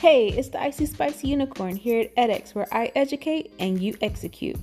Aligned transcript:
Hey, 0.00 0.28
it's 0.28 0.48
the 0.48 0.62
Icy 0.62 0.86
Spicy 0.86 1.28
Unicorn 1.28 1.76
here 1.76 2.08
at 2.16 2.30
edX, 2.30 2.54
where 2.54 2.66
I 2.72 2.90
educate 2.94 3.52
and 3.58 3.78
you 3.78 3.98
execute. 4.00 4.56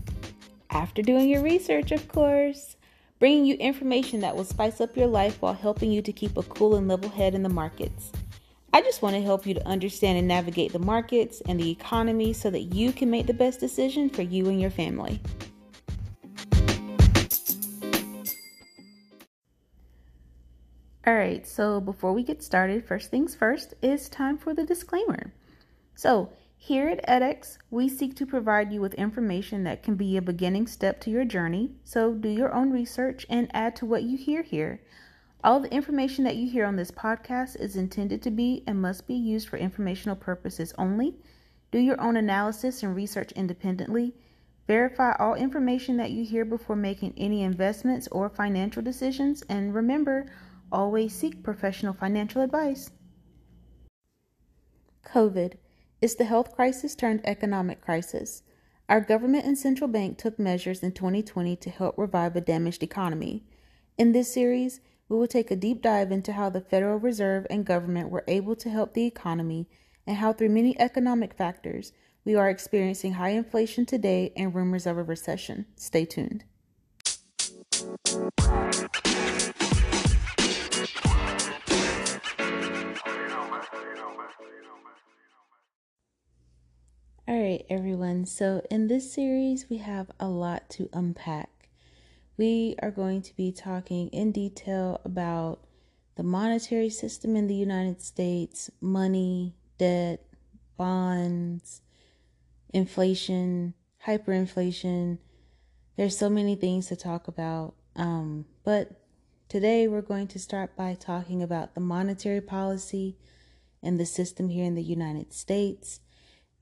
After 0.71 1.03
doing 1.03 1.29
your 1.29 1.43
research, 1.43 1.91
of 1.91 2.07
course, 2.07 2.75
bringing 3.19 3.45
you 3.45 3.53
information 3.57 4.21
that 4.21 4.35
will 4.35 4.45
spice 4.45 4.81
up 4.81 4.97
your 4.97 5.05
life 5.05 5.39
while 5.39 5.53
helping 5.53 5.91
you 5.91 6.01
to 6.01 6.11
keep 6.11 6.37
a 6.37 6.41
cool 6.41 6.73
and 6.73 6.87
level 6.87 7.11
head 7.11 7.35
in 7.35 7.43
the 7.43 7.49
markets. 7.49 8.11
I 8.73 8.81
just 8.81 9.03
want 9.03 9.15
to 9.15 9.21
help 9.21 9.45
you 9.45 9.53
to 9.53 9.67
understand 9.67 10.17
and 10.17 10.27
navigate 10.27 10.73
the 10.73 10.79
markets 10.79 11.39
and 11.47 11.59
the 11.59 11.69
economy 11.69 12.33
so 12.33 12.49
that 12.49 12.73
you 12.73 12.91
can 12.91 13.11
make 13.11 13.27
the 13.27 13.33
best 13.35 13.59
decision 13.59 14.09
for 14.09 14.23
you 14.23 14.49
and 14.49 14.59
your 14.59 14.71
family. 14.71 15.21
All 21.07 21.15
right, 21.15 21.47
so 21.47 21.79
before 21.79 22.11
we 22.11 22.21
get 22.21 22.43
started, 22.43 22.83
first 22.83 23.09
things 23.09 23.33
first, 23.33 23.73
it's 23.81 24.09
time 24.09 24.37
for 24.37 24.53
the 24.53 24.65
disclaimer. 24.65 25.31
So, 25.95 26.33
here 26.57 26.89
at 26.89 27.07
edX, 27.07 27.57
we 27.71 27.87
seek 27.87 28.13
to 28.17 28.25
provide 28.25 28.73
you 28.73 28.81
with 28.81 28.93
information 28.95 29.63
that 29.63 29.83
can 29.83 29.95
be 29.95 30.17
a 30.17 30.21
beginning 30.21 30.67
step 30.67 30.99
to 30.99 31.09
your 31.09 31.23
journey. 31.23 31.71
So, 31.85 32.13
do 32.13 32.27
your 32.27 32.53
own 32.53 32.71
research 32.71 33.25
and 33.29 33.49
add 33.53 33.73
to 33.77 33.85
what 33.85 34.03
you 34.03 34.17
hear 34.17 34.41
here. 34.41 34.81
All 35.45 35.61
the 35.61 35.73
information 35.73 36.25
that 36.25 36.35
you 36.35 36.51
hear 36.51 36.65
on 36.65 36.75
this 36.75 36.91
podcast 36.91 37.57
is 37.57 37.77
intended 37.77 38.21
to 38.23 38.29
be 38.29 38.65
and 38.67 38.81
must 38.81 39.07
be 39.07 39.15
used 39.15 39.47
for 39.47 39.55
informational 39.55 40.17
purposes 40.17 40.73
only. 40.77 41.15
Do 41.71 41.79
your 41.79 42.01
own 42.01 42.17
analysis 42.17 42.83
and 42.83 42.93
research 42.93 43.31
independently. 43.31 44.13
Verify 44.67 45.15
all 45.17 45.35
information 45.35 45.95
that 45.95 46.11
you 46.11 46.25
hear 46.25 46.43
before 46.43 46.75
making 46.75 47.13
any 47.15 47.43
investments 47.43 48.09
or 48.11 48.27
financial 48.27 48.81
decisions. 48.81 49.41
And 49.43 49.73
remember, 49.73 50.25
Always 50.71 51.13
seek 51.13 51.43
professional 51.43 51.93
financial 51.93 52.41
advice. 52.41 52.91
COVID 55.05 55.53
is 56.01 56.15
the 56.15 56.25
health 56.25 56.53
crisis 56.53 56.93
turned 56.93 57.21
economic 57.23 57.81
crisis. 57.81 58.43
Our 58.89 58.99
government 58.99 59.45
and 59.45 59.57
central 59.57 59.87
bank 59.87 60.17
took 60.17 60.37
measures 60.37 60.83
in 60.83 60.91
2020 60.91 61.55
to 61.55 61.69
help 61.69 61.97
revive 61.97 62.35
a 62.35 62.41
damaged 62.41 62.83
economy. 62.83 63.45
In 63.97 64.11
this 64.11 64.33
series, 64.33 64.81
we 65.07 65.17
will 65.17 65.27
take 65.27 65.51
a 65.51 65.55
deep 65.55 65.81
dive 65.81 66.11
into 66.11 66.33
how 66.33 66.49
the 66.49 66.61
Federal 66.61 66.99
Reserve 66.99 67.47
and 67.49 67.65
government 67.65 68.09
were 68.09 68.25
able 68.27 68.55
to 68.57 68.69
help 68.69 68.93
the 68.93 69.05
economy 69.05 69.69
and 70.05 70.17
how, 70.17 70.33
through 70.33 70.49
many 70.49 70.77
economic 70.79 71.33
factors, 71.33 71.93
we 72.25 72.35
are 72.35 72.49
experiencing 72.49 73.13
high 73.13 73.29
inflation 73.29 73.85
today 73.85 74.33
and 74.35 74.53
rumors 74.53 74.85
of 74.85 74.97
a 74.97 75.03
recession. 75.03 75.65
Stay 75.77 76.03
tuned. 76.03 76.43
All 87.29 87.37
right, 87.37 87.65
everyone. 87.69 88.25
So, 88.25 88.61
in 88.71 88.87
this 88.87 89.11
series, 89.11 89.69
we 89.69 89.79
have 89.79 90.09
a 90.17 90.29
lot 90.29 90.69
to 90.69 90.89
unpack. 90.93 91.67
We 92.37 92.77
are 92.81 92.89
going 92.89 93.21
to 93.23 93.35
be 93.35 93.51
talking 93.51 94.07
in 94.11 94.31
detail 94.31 95.01
about 95.03 95.59
the 96.15 96.23
monetary 96.23 96.89
system 96.89 97.35
in 97.35 97.47
the 97.47 97.53
United 97.53 98.01
States, 98.01 98.69
money, 98.79 99.57
debt, 99.77 100.25
bonds, 100.77 101.81
inflation, 102.73 103.73
hyperinflation. 104.05 105.17
There's 105.97 106.17
so 106.17 106.29
many 106.29 106.55
things 106.55 106.87
to 106.87 106.95
talk 106.95 107.27
about. 107.27 107.73
Um, 107.97 108.45
but 108.63 109.01
today, 109.49 109.89
we're 109.89 110.01
going 110.01 110.27
to 110.27 110.39
start 110.39 110.77
by 110.77 110.93
talking 110.93 111.43
about 111.43 111.75
the 111.75 111.81
monetary 111.81 112.39
policy 112.39 113.17
and 113.83 113.99
the 113.99 114.05
system 114.05 114.47
here 114.47 114.63
in 114.63 114.75
the 114.75 114.81
United 114.81 115.33
States 115.33 115.99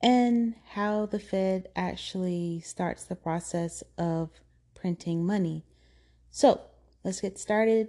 and 0.02 0.54
how 0.72 1.06
the 1.06 1.18
Fed 1.18 1.68
actually 1.74 2.60
starts 2.60 3.04
the 3.04 3.16
process 3.16 3.82
of 3.96 4.30
printing 4.74 5.24
money. 5.24 5.64
So, 6.30 6.60
let's 7.02 7.20
get 7.20 7.38
started. 7.38 7.88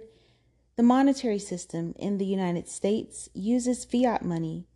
The 0.76 0.82
monetary 0.82 1.38
system 1.38 1.94
in 1.98 2.18
the 2.18 2.24
United 2.24 2.68
States 2.68 3.28
uses 3.34 3.84
fiat 3.84 4.24
money. 4.24 4.66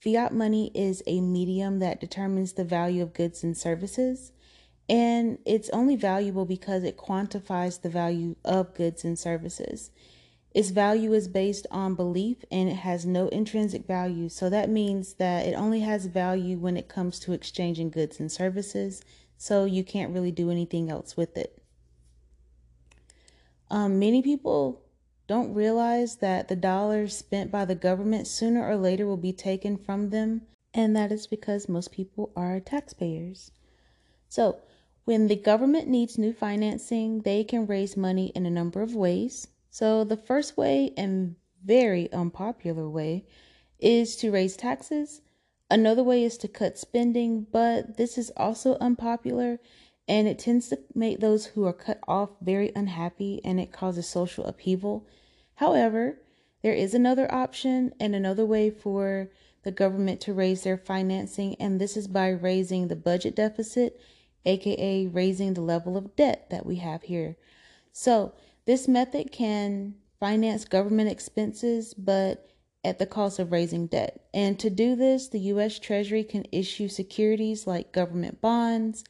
Fiat 0.00 0.34
money 0.34 0.70
is 0.74 1.02
a 1.06 1.20
medium 1.20 1.78
that 1.78 2.00
determines 2.00 2.52
the 2.52 2.64
value 2.64 3.02
of 3.02 3.14
goods 3.14 3.42
and 3.42 3.56
services, 3.56 4.32
and 4.88 5.38
it's 5.46 5.70
only 5.70 5.96
valuable 5.96 6.44
because 6.44 6.84
it 6.84 6.98
quantifies 6.98 7.80
the 7.80 7.88
value 7.88 8.36
of 8.44 8.74
goods 8.74 9.04
and 9.04 9.18
services. 9.18 9.90
Its 10.54 10.70
value 10.70 11.12
is 11.12 11.26
based 11.26 11.66
on 11.72 11.96
belief 11.96 12.44
and 12.48 12.68
it 12.68 12.76
has 12.76 13.04
no 13.04 13.26
intrinsic 13.28 13.86
value. 13.86 14.28
So 14.28 14.48
that 14.48 14.70
means 14.70 15.14
that 15.14 15.46
it 15.46 15.54
only 15.54 15.80
has 15.80 16.06
value 16.06 16.58
when 16.58 16.76
it 16.76 16.88
comes 16.88 17.18
to 17.20 17.32
exchanging 17.32 17.90
goods 17.90 18.20
and 18.20 18.30
services. 18.30 19.02
So 19.36 19.64
you 19.64 19.82
can't 19.82 20.14
really 20.14 20.30
do 20.30 20.52
anything 20.52 20.88
else 20.88 21.16
with 21.16 21.36
it. 21.36 21.60
Um, 23.68 23.98
many 23.98 24.22
people 24.22 24.82
don't 25.26 25.54
realize 25.54 26.16
that 26.16 26.46
the 26.46 26.54
dollars 26.54 27.16
spent 27.16 27.50
by 27.50 27.64
the 27.64 27.74
government 27.74 28.28
sooner 28.28 28.64
or 28.64 28.76
later 28.76 29.06
will 29.06 29.16
be 29.16 29.32
taken 29.32 29.76
from 29.76 30.10
them. 30.10 30.42
And 30.72 30.94
that 30.94 31.10
is 31.10 31.26
because 31.26 31.68
most 31.68 31.90
people 31.90 32.30
are 32.36 32.60
taxpayers. 32.60 33.50
So 34.28 34.58
when 35.04 35.26
the 35.26 35.36
government 35.36 35.88
needs 35.88 36.16
new 36.16 36.32
financing, 36.32 37.22
they 37.22 37.42
can 37.42 37.66
raise 37.66 37.96
money 37.96 38.30
in 38.36 38.46
a 38.46 38.50
number 38.50 38.82
of 38.82 38.94
ways. 38.94 39.48
So, 39.74 40.04
the 40.04 40.16
first 40.16 40.56
way 40.56 40.92
and 40.96 41.34
very 41.64 42.12
unpopular 42.12 42.88
way 42.88 43.26
is 43.80 44.14
to 44.18 44.30
raise 44.30 44.56
taxes. 44.56 45.20
Another 45.68 46.04
way 46.04 46.22
is 46.22 46.38
to 46.38 46.46
cut 46.46 46.78
spending, 46.78 47.48
but 47.50 47.96
this 47.96 48.16
is 48.16 48.30
also 48.36 48.76
unpopular 48.80 49.58
and 50.06 50.28
it 50.28 50.38
tends 50.38 50.68
to 50.68 50.78
make 50.94 51.18
those 51.18 51.46
who 51.46 51.64
are 51.64 51.72
cut 51.72 51.98
off 52.06 52.30
very 52.40 52.70
unhappy 52.76 53.40
and 53.44 53.58
it 53.58 53.72
causes 53.72 54.08
social 54.08 54.44
upheaval. 54.44 55.08
However, 55.56 56.20
there 56.62 56.74
is 56.74 56.94
another 56.94 57.34
option 57.34 57.94
and 57.98 58.14
another 58.14 58.46
way 58.46 58.70
for 58.70 59.28
the 59.64 59.72
government 59.72 60.20
to 60.20 60.32
raise 60.32 60.62
their 60.62 60.78
financing, 60.78 61.56
and 61.56 61.80
this 61.80 61.96
is 61.96 62.06
by 62.06 62.28
raising 62.28 62.86
the 62.86 62.94
budget 62.94 63.34
deficit, 63.34 64.00
aka 64.46 65.08
raising 65.08 65.54
the 65.54 65.62
level 65.62 65.96
of 65.96 66.14
debt 66.14 66.46
that 66.50 66.64
we 66.64 66.76
have 66.76 67.02
here. 67.02 67.34
So, 67.90 68.34
this 68.66 68.88
method 68.88 69.32
can 69.32 69.94
finance 70.20 70.64
government 70.64 71.10
expenses, 71.10 71.94
but 71.94 72.48
at 72.84 72.98
the 72.98 73.06
cost 73.06 73.38
of 73.38 73.52
raising 73.52 73.86
debt. 73.86 74.26
And 74.32 74.58
to 74.60 74.70
do 74.70 74.94
this, 74.94 75.28
the 75.28 75.40
U.S. 75.40 75.78
Treasury 75.78 76.22
can 76.22 76.46
issue 76.52 76.88
securities 76.88 77.66
like 77.66 77.92
government 77.92 78.40
bonds. 78.40 79.04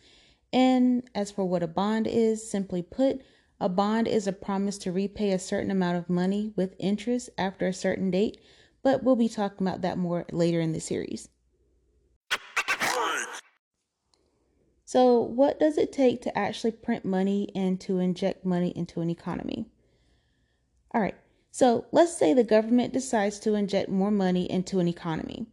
And 0.52 1.02
as 1.14 1.30
for 1.30 1.44
what 1.44 1.62
a 1.62 1.68
bond 1.68 2.06
is, 2.06 2.48
simply 2.48 2.82
put, 2.82 3.20
a 3.60 3.68
bond 3.68 4.08
is 4.08 4.26
a 4.26 4.32
promise 4.32 4.78
to 4.78 4.92
repay 4.92 5.30
a 5.30 5.38
certain 5.38 5.70
amount 5.70 5.98
of 5.98 6.10
money 6.10 6.52
with 6.56 6.76
interest 6.78 7.30
after 7.38 7.66
a 7.66 7.72
certain 7.72 8.10
date, 8.10 8.40
but 8.82 9.02
we'll 9.02 9.16
be 9.16 9.28
talking 9.28 9.66
about 9.66 9.82
that 9.82 9.98
more 9.98 10.24
later 10.30 10.60
in 10.60 10.72
the 10.72 10.80
series. 10.80 11.28
So, 14.94 15.20
what 15.20 15.58
does 15.58 15.76
it 15.76 15.90
take 15.90 16.22
to 16.22 16.38
actually 16.38 16.70
print 16.70 17.04
money 17.04 17.50
and 17.52 17.80
to 17.80 17.98
inject 17.98 18.44
money 18.44 18.72
into 18.76 19.00
an 19.00 19.10
economy? 19.10 19.66
All 20.92 21.00
right, 21.00 21.16
so 21.50 21.86
let's 21.90 22.16
say 22.16 22.32
the 22.32 22.44
government 22.44 22.92
decides 22.92 23.40
to 23.40 23.54
inject 23.54 23.88
more 23.88 24.12
money 24.12 24.48
into 24.48 24.78
an 24.78 24.86
economy. 24.86 25.48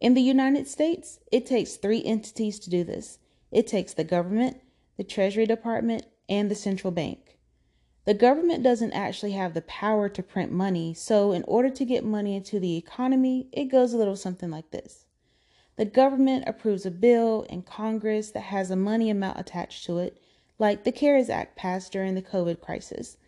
In 0.00 0.14
the 0.14 0.22
United 0.22 0.66
States, 0.66 1.20
it 1.30 1.44
takes 1.44 1.76
three 1.76 2.02
entities 2.02 2.58
to 2.60 2.70
do 2.70 2.84
this 2.84 3.18
it 3.52 3.66
takes 3.66 3.92
the 3.92 4.02
government, 4.02 4.62
the 4.96 5.04
Treasury 5.04 5.44
Department, 5.44 6.06
and 6.26 6.50
the 6.50 6.54
central 6.54 6.90
bank. 6.90 7.36
The 8.06 8.14
government 8.14 8.62
doesn't 8.62 8.92
actually 8.92 9.32
have 9.32 9.52
the 9.52 9.60
power 9.60 10.08
to 10.08 10.22
print 10.22 10.52
money, 10.52 10.94
so 10.94 11.32
in 11.32 11.44
order 11.46 11.68
to 11.68 11.84
get 11.84 12.02
money 12.02 12.34
into 12.34 12.58
the 12.58 12.78
economy, 12.78 13.50
it 13.52 13.66
goes 13.66 13.92
a 13.92 13.98
little 13.98 14.16
something 14.16 14.50
like 14.50 14.70
this. 14.70 15.05
The 15.76 15.84
government 15.84 16.44
approves 16.46 16.86
a 16.86 16.90
bill 16.90 17.42
in 17.50 17.62
Congress 17.62 18.30
that 18.30 18.40
has 18.40 18.70
a 18.70 18.76
money 18.76 19.10
amount 19.10 19.38
attached 19.38 19.84
to 19.84 19.98
it, 19.98 20.18
like 20.58 20.84
the 20.84 20.92
CARES 20.92 21.28
Act 21.28 21.56
passed 21.56 21.92
during 21.92 22.14
the 22.14 22.22
COVID 22.22 22.60
crisis. 22.60 23.18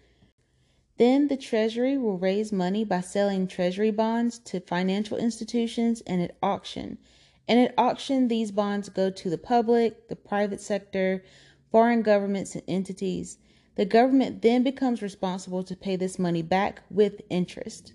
Then 0.96 1.28
the 1.28 1.36
Treasury 1.36 1.96
will 1.98 2.18
raise 2.18 2.50
money 2.50 2.84
by 2.84 3.02
selling 3.02 3.46
Treasury 3.46 3.90
bonds 3.90 4.38
to 4.40 4.60
financial 4.60 5.18
institutions 5.18 6.00
and 6.06 6.22
at 6.22 6.36
auction. 6.42 6.98
And 7.46 7.60
at 7.60 7.74
auction, 7.78 8.28
these 8.28 8.50
bonds 8.50 8.88
go 8.88 9.10
to 9.10 9.30
the 9.30 9.38
public, 9.38 10.08
the 10.08 10.16
private 10.16 10.60
sector, 10.60 11.22
foreign 11.70 12.02
governments, 12.02 12.54
and 12.54 12.64
entities. 12.66 13.38
The 13.76 13.84
government 13.84 14.42
then 14.42 14.64
becomes 14.64 15.02
responsible 15.02 15.62
to 15.62 15.76
pay 15.76 15.96
this 15.96 16.18
money 16.18 16.42
back 16.42 16.82
with 16.90 17.20
interest. 17.30 17.92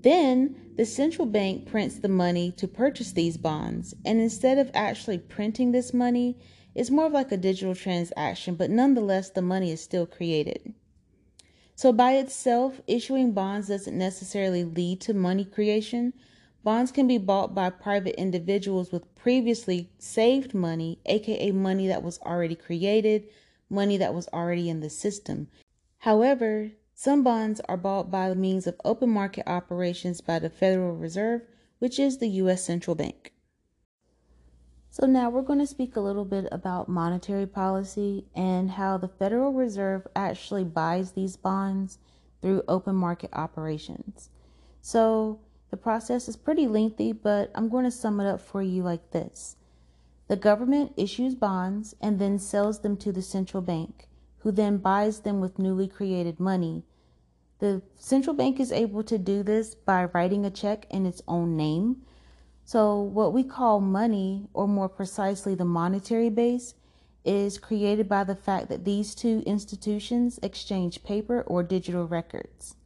Then 0.00 0.67
the 0.78 0.86
central 0.86 1.26
bank 1.26 1.66
prints 1.66 1.98
the 1.98 2.08
money 2.08 2.52
to 2.52 2.68
purchase 2.68 3.10
these 3.10 3.36
bonds, 3.36 3.96
and 4.04 4.20
instead 4.20 4.58
of 4.58 4.70
actually 4.72 5.18
printing 5.18 5.72
this 5.72 5.92
money, 5.92 6.38
it's 6.72 6.88
more 6.88 7.06
of 7.06 7.12
like 7.12 7.32
a 7.32 7.36
digital 7.36 7.74
transaction, 7.74 8.54
but 8.54 8.70
nonetheless, 8.70 9.28
the 9.28 9.42
money 9.42 9.72
is 9.72 9.82
still 9.82 10.06
created. 10.06 10.72
So, 11.74 11.92
by 11.92 12.12
itself, 12.12 12.80
issuing 12.86 13.32
bonds 13.32 13.66
doesn't 13.66 13.98
necessarily 13.98 14.62
lead 14.62 15.00
to 15.00 15.14
money 15.14 15.44
creation. 15.44 16.12
Bonds 16.62 16.92
can 16.92 17.08
be 17.08 17.18
bought 17.18 17.56
by 17.56 17.70
private 17.70 18.14
individuals 18.14 18.92
with 18.92 19.12
previously 19.16 19.90
saved 19.98 20.54
money, 20.54 21.00
aka 21.06 21.50
money 21.50 21.88
that 21.88 22.04
was 22.04 22.20
already 22.20 22.54
created, 22.54 23.24
money 23.68 23.96
that 23.96 24.14
was 24.14 24.28
already 24.28 24.68
in 24.68 24.78
the 24.78 24.90
system. 24.90 25.48
However, 25.98 26.70
some 27.00 27.22
bonds 27.22 27.60
are 27.68 27.76
bought 27.76 28.10
by 28.10 28.34
means 28.34 28.66
of 28.66 28.74
open 28.84 29.08
market 29.08 29.44
operations 29.46 30.20
by 30.20 30.40
the 30.40 30.50
Federal 30.50 30.96
Reserve, 30.96 31.42
which 31.78 31.96
is 31.96 32.18
the 32.18 32.26
U.S. 32.42 32.64
central 32.64 32.96
bank. 32.96 33.32
So, 34.90 35.06
now 35.06 35.30
we're 35.30 35.42
going 35.42 35.60
to 35.60 35.66
speak 35.68 35.94
a 35.94 36.00
little 36.00 36.24
bit 36.24 36.48
about 36.50 36.88
monetary 36.88 37.46
policy 37.46 38.24
and 38.34 38.72
how 38.72 38.98
the 38.98 39.06
Federal 39.06 39.52
Reserve 39.52 40.08
actually 40.16 40.64
buys 40.64 41.12
these 41.12 41.36
bonds 41.36 41.98
through 42.42 42.64
open 42.66 42.96
market 42.96 43.30
operations. 43.32 44.30
So, 44.80 45.38
the 45.70 45.76
process 45.76 46.26
is 46.26 46.36
pretty 46.36 46.66
lengthy, 46.66 47.12
but 47.12 47.52
I'm 47.54 47.68
going 47.68 47.84
to 47.84 47.92
sum 47.92 48.18
it 48.18 48.26
up 48.26 48.40
for 48.40 48.60
you 48.60 48.82
like 48.82 49.12
this 49.12 49.54
The 50.26 50.34
government 50.34 50.94
issues 50.96 51.36
bonds 51.36 51.94
and 52.00 52.18
then 52.18 52.40
sells 52.40 52.80
them 52.80 52.96
to 52.96 53.12
the 53.12 53.22
central 53.22 53.62
bank, 53.62 54.08
who 54.38 54.50
then 54.50 54.78
buys 54.78 55.20
them 55.20 55.40
with 55.40 55.60
newly 55.60 55.86
created 55.86 56.40
money. 56.40 56.82
The 57.58 57.82
central 57.96 58.36
bank 58.36 58.60
is 58.60 58.70
able 58.70 59.02
to 59.04 59.18
do 59.18 59.42
this 59.42 59.74
by 59.74 60.04
writing 60.04 60.44
a 60.44 60.50
check 60.50 60.86
in 60.90 61.06
its 61.06 61.22
own 61.26 61.56
name. 61.56 62.02
So, 62.64 63.00
what 63.00 63.32
we 63.32 63.42
call 63.42 63.80
money, 63.80 64.46
or 64.52 64.68
more 64.68 64.88
precisely 64.88 65.54
the 65.54 65.64
monetary 65.64 66.28
base, 66.28 66.74
is 67.24 67.58
created 67.58 68.08
by 68.08 68.24
the 68.24 68.36
fact 68.36 68.68
that 68.68 68.84
these 68.84 69.14
two 69.14 69.42
institutions 69.44 70.38
exchange 70.42 71.02
paper 71.02 71.42
or 71.42 71.62
digital 71.62 72.06
records. 72.06 72.76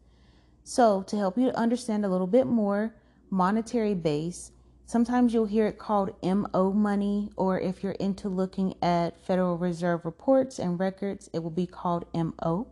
So, 0.64 1.02
to 1.02 1.16
help 1.18 1.36
you 1.36 1.50
to 1.50 1.58
understand 1.58 2.04
a 2.04 2.08
little 2.08 2.26
bit 2.26 2.46
more, 2.46 2.94
monetary 3.28 3.94
base, 3.94 4.52
sometimes 4.86 5.34
you'll 5.34 5.46
hear 5.46 5.66
it 5.66 5.78
called 5.78 6.14
MO 6.22 6.72
money, 6.72 7.30
or 7.36 7.60
if 7.60 7.82
you're 7.82 7.92
into 7.92 8.28
looking 8.28 8.74
at 8.80 9.20
Federal 9.20 9.58
Reserve 9.58 10.04
reports 10.04 10.58
and 10.58 10.80
records, 10.80 11.28
it 11.32 11.42
will 11.42 11.50
be 11.50 11.66
called 11.66 12.06
MO. 12.14 12.68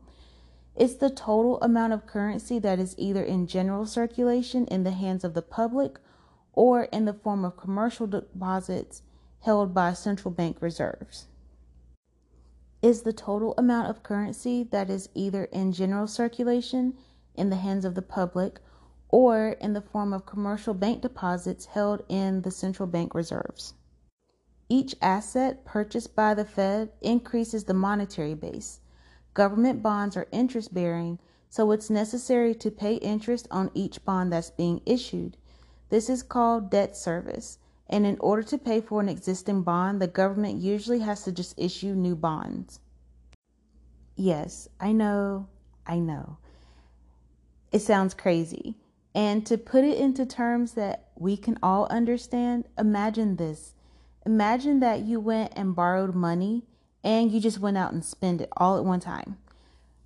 It's 0.80 0.94
the 0.94 1.10
total 1.10 1.60
amount 1.60 1.92
of 1.92 2.06
currency 2.06 2.58
that 2.60 2.78
is 2.78 2.94
either 2.96 3.22
in 3.22 3.46
general 3.46 3.84
circulation 3.84 4.66
in 4.68 4.82
the 4.82 4.92
hands 4.92 5.24
of 5.24 5.34
the 5.34 5.42
public 5.42 5.98
or 6.54 6.84
in 6.84 7.04
the 7.04 7.12
form 7.12 7.44
of 7.44 7.58
commercial 7.58 8.06
deposits 8.06 9.02
held 9.40 9.74
by 9.74 9.92
central 9.92 10.32
bank 10.32 10.56
reserves. 10.62 11.26
Is 12.80 13.02
the 13.02 13.12
total 13.12 13.52
amount 13.58 13.90
of 13.90 14.02
currency 14.02 14.62
that 14.70 14.88
is 14.88 15.10
either 15.14 15.44
in 15.52 15.72
general 15.72 16.06
circulation 16.06 16.94
in 17.34 17.50
the 17.50 17.56
hands 17.56 17.84
of 17.84 17.94
the 17.94 18.00
public 18.00 18.60
or 19.10 19.48
in 19.60 19.74
the 19.74 19.82
form 19.82 20.14
of 20.14 20.24
commercial 20.24 20.72
bank 20.72 21.02
deposits 21.02 21.66
held 21.66 22.02
in 22.08 22.40
the 22.40 22.50
central 22.50 22.86
bank 22.86 23.14
reserves. 23.14 23.74
Each 24.70 24.94
asset 25.02 25.62
purchased 25.66 26.16
by 26.16 26.32
the 26.32 26.46
Fed 26.46 26.88
increases 27.02 27.64
the 27.64 27.74
monetary 27.74 28.32
base. 28.32 28.79
Government 29.34 29.82
bonds 29.82 30.16
are 30.16 30.26
interest 30.32 30.74
bearing, 30.74 31.18
so 31.48 31.70
it's 31.70 31.90
necessary 31.90 32.54
to 32.54 32.70
pay 32.70 32.94
interest 32.94 33.46
on 33.50 33.70
each 33.74 34.04
bond 34.04 34.32
that's 34.32 34.50
being 34.50 34.80
issued. 34.86 35.36
This 35.88 36.08
is 36.08 36.22
called 36.22 36.70
debt 36.70 36.96
service. 36.96 37.58
And 37.88 38.06
in 38.06 38.18
order 38.20 38.44
to 38.44 38.58
pay 38.58 38.80
for 38.80 39.00
an 39.00 39.08
existing 39.08 39.62
bond, 39.62 40.00
the 40.00 40.06
government 40.06 40.60
usually 40.60 41.00
has 41.00 41.24
to 41.24 41.32
just 41.32 41.58
issue 41.58 41.94
new 41.94 42.14
bonds. 42.14 42.78
Yes, 44.14 44.68
I 44.78 44.92
know, 44.92 45.48
I 45.86 45.98
know. 45.98 46.38
It 47.72 47.80
sounds 47.80 48.14
crazy. 48.14 48.76
And 49.12 49.44
to 49.46 49.58
put 49.58 49.84
it 49.84 49.98
into 49.98 50.24
terms 50.24 50.74
that 50.74 51.08
we 51.16 51.36
can 51.36 51.58
all 51.62 51.86
understand, 51.86 52.66
imagine 52.78 53.36
this. 53.36 53.74
Imagine 54.24 54.78
that 54.80 55.00
you 55.00 55.18
went 55.18 55.52
and 55.56 55.74
borrowed 55.74 56.14
money 56.14 56.64
and 57.02 57.32
you 57.32 57.40
just 57.40 57.58
went 57.58 57.76
out 57.76 57.92
and 57.92 58.04
spent 58.04 58.40
it 58.40 58.48
all 58.56 58.76
at 58.76 58.84
one 58.84 59.00
time. 59.00 59.38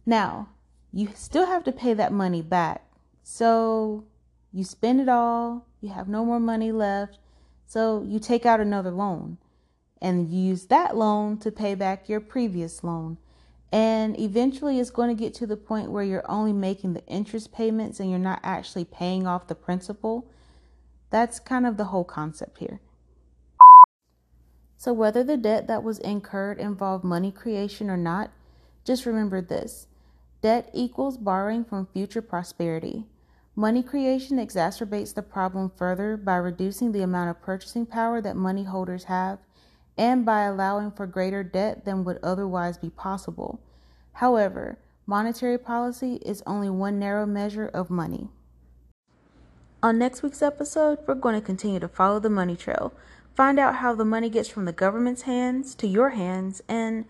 Now, 0.07 0.49
you 0.93 1.09
still 1.15 1.47
have 1.47 1.65
to 1.65 1.73
pay 1.73 1.95
that 1.95 2.13
money 2.13 2.43
back. 2.43 2.85
So 3.23 4.05
you 4.53 4.65
spend 4.65 5.01
it 5.01 5.09
all, 5.09 5.67
you 5.81 5.89
have 5.91 6.09
no 6.09 6.25
more 6.25 6.41
money 6.41 6.71
left, 6.71 7.19
so 7.67 8.05
you 8.07 8.19
take 8.19 8.47
out 8.47 8.61
another 8.61 8.91
loan 8.91 9.39
and 10.01 10.29
use 10.29 10.67
that 10.67 10.97
loan 10.97 11.39
to 11.39 11.51
pay 11.51 11.75
back 11.75 12.09
your 12.09 12.21
previous 12.21 12.85
loan. 12.85 13.17
And 13.73 14.17
eventually, 14.21 14.79
it's 14.79 14.91
going 14.91 15.09
to 15.09 15.21
get 15.21 15.35
to 15.35 15.47
the 15.49 15.57
point 15.57 15.91
where 15.91 16.05
you're 16.05 16.31
only 16.31 16.53
making 16.53 16.93
the 16.93 17.05
interest 17.07 17.53
payments 17.53 17.99
and 17.99 18.09
you're 18.09 18.21
not 18.21 18.39
actually 18.45 18.85
paying 18.85 19.27
off 19.27 19.49
the 19.49 19.57
principal. 19.57 20.31
That's 21.11 21.41
kind 21.41 21.67
of 21.67 21.77
the 21.77 21.87
whole 21.87 22.05
concept 22.05 22.59
here. 22.59 22.81
So, 24.85 24.93
whether 24.93 25.25
the 25.25 25.39
debt 25.39 25.67
that 25.69 25.83
was 25.83 25.99
incurred 26.01 26.59
involved 26.59 27.05
money 27.05 27.33
creation 27.33 27.89
or 27.89 27.97
not, 27.97 28.31
just 28.85 29.07
remember 29.07 29.41
this 29.41 29.87
debt 30.43 30.69
equals 30.75 31.17
borrowing 31.17 31.65
from 31.65 31.87
future 31.87 32.21
prosperity. 32.21 33.07
Money 33.57 33.83
creation 33.83 34.37
exacerbates 34.37 35.15
the 35.15 35.23
problem 35.23 35.73
further 35.75 36.19
by 36.19 36.37
reducing 36.37 36.93
the 36.93 37.01
amount 37.01 37.31
of 37.31 37.41
purchasing 37.41 37.87
power 37.87 38.21
that 38.21 38.37
money 38.37 38.65
holders 38.65 39.05
have 39.05 39.39
and 39.97 40.27
by 40.27 40.43
allowing 40.43 40.91
for 40.91 41.07
greater 41.07 41.43
debt 41.43 41.87
than 41.87 42.05
would 42.05 42.19
otherwise 42.23 42.77
be 42.77 42.91
possible. 42.91 43.63
However, 44.13 44.77
monetary 45.07 45.57
policy 45.57 46.17
is 46.17 46.43
only 46.47 46.69
one 46.69 46.99
narrow 46.99 47.25
measure 47.25 47.69
of 47.69 47.89
money. 47.89 48.29
On 49.83 49.99
next 49.99 50.23
week's 50.23 50.43
episode, 50.43 50.99
we're 51.07 51.15
going 51.15 51.35
to 51.35 51.41
continue 51.41 51.81
to 51.81 51.89
follow 51.89 52.21
the 52.21 52.29
money 52.29 52.55
trail, 52.55 52.93
find 53.35 53.59
out 53.59 53.77
how 53.77 53.95
the 53.95 54.05
money 54.05 54.31
gets 54.31 54.49
from 54.49 54.65
the 54.65 54.73
government's 54.73 55.23
hands 55.23 55.75
to 55.77 55.87
your 55.87 56.11
hands, 56.11 56.63
and 56.69 57.05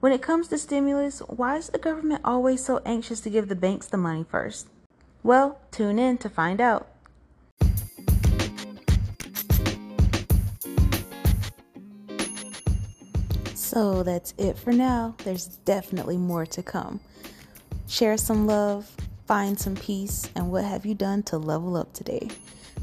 when 0.00 0.12
it 0.12 0.20
comes 0.20 0.48
to 0.48 0.58
stimulus, 0.58 1.20
why 1.20 1.56
is 1.56 1.68
the 1.68 1.78
government 1.78 2.20
always 2.24 2.64
so 2.64 2.80
anxious 2.84 3.20
to 3.20 3.30
give 3.30 3.48
the 3.48 3.54
banks 3.54 3.86
the 3.86 3.96
money 3.96 4.24
first? 4.28 4.68
Well, 5.22 5.60
tune 5.70 5.98
in 5.98 6.18
to 6.18 6.28
find 6.28 6.60
out. 6.60 6.88
So 13.54 14.02
that's 14.02 14.34
it 14.36 14.58
for 14.58 14.72
now. 14.72 15.14
There's 15.24 15.46
definitely 15.46 16.18
more 16.18 16.44
to 16.44 16.62
come. 16.62 17.00
Share 17.88 18.18
some 18.18 18.46
love, 18.46 18.90
find 19.26 19.58
some 19.58 19.76
peace, 19.76 20.28
and 20.34 20.50
what 20.50 20.64
have 20.64 20.84
you 20.84 20.94
done 20.94 21.22
to 21.24 21.38
level 21.38 21.76
up 21.76 21.94
today? 21.94 22.28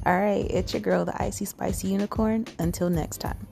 All 0.06 0.18
right, 0.18 0.46
it's 0.50 0.74
your 0.74 0.82
girl, 0.82 1.06
the 1.06 1.22
Icy 1.22 1.46
Spicy 1.46 1.90
Unicorn. 1.90 2.46
Until 2.58 2.90
next 2.90 3.20
time. 3.20 3.49